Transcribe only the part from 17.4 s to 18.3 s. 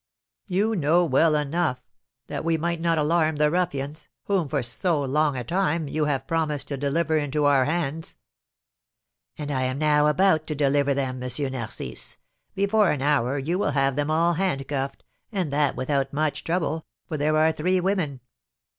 three women.